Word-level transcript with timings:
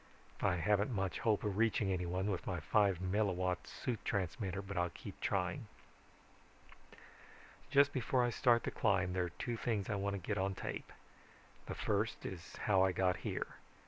I 0.41 0.55
haven't 0.55 0.89
much 0.91 1.19
hope 1.19 1.43
of 1.43 1.57
reaching 1.57 1.91
anyone 1.93 2.31
with 2.31 2.47
my 2.47 2.59
five 2.59 2.97
milliwatt 2.99 3.67
suit 3.67 4.03
transmitter 4.03 4.63
but 4.63 4.75
I'll 4.75 4.89
keep 4.89 5.21
trying. 5.21 5.67
"Just 7.69 7.93
before 7.93 8.23
I 8.23 8.31
start 8.31 8.63
the 8.63 8.71
climb 8.71 9.13
there 9.13 9.25
are 9.25 9.29
two 9.29 9.57
things 9.57 9.91
I 9.91 9.95
want 9.95 10.15
to 10.15 10.27
get 10.27 10.39
on 10.39 10.55
tape. 10.55 10.91
The 11.67 11.75
first 11.75 12.25
is 12.25 12.55
how 12.65 12.81
I 12.83 12.91
got 12.93 13.17
here. 13.17 13.45